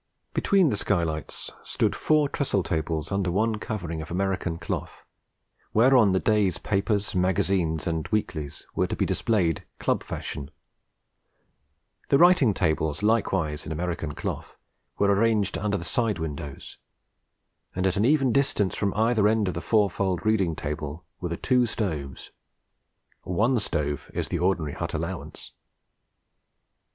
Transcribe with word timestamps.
Between 0.33 0.69
the 0.69 0.77
skylights 0.77 1.51
stood 1.61 1.95
four 1.95 2.27
trestle 2.27 2.63
tables 2.63 3.11
under 3.11 3.29
one 3.29 3.59
covering 3.59 4.01
of 4.01 4.09
American 4.09 4.57
cloth, 4.57 5.05
whereon 5.75 6.11
the 6.11 6.19
day's 6.19 6.57
papers, 6.57 7.13
magazines 7.13 7.85
and 7.85 8.07
weeklies, 8.07 8.65
were 8.73 8.87
to 8.87 8.95
be 8.95 9.05
displayed 9.05 9.63
club 9.77 10.01
fashion; 10.01 10.49
the 12.09 12.17
writing 12.17 12.51
tables, 12.51 13.03
likewise 13.03 13.63
in 13.67 13.71
American 13.71 14.15
cloth, 14.15 14.57
were 14.97 15.13
arranged 15.13 15.55
under 15.55 15.77
the 15.77 15.85
side 15.85 16.17
windows; 16.17 16.79
and 17.75 17.85
at 17.85 17.95
an 17.95 18.03
even 18.03 18.31
distance 18.31 18.73
from 18.73 18.95
either 18.95 19.27
end 19.27 19.47
of 19.47 19.53
the 19.53 19.61
fourfold 19.61 20.25
reading 20.25 20.55
table 20.55 21.05
were 21.19 21.29
the 21.29 21.37
two 21.37 21.67
stoves. 21.67 22.31
One 23.21 23.59
stove 23.59 24.09
is 24.15 24.29
the 24.29 24.39
ordinary 24.39 24.73
hut 24.73 24.95
allowance. 24.95 25.51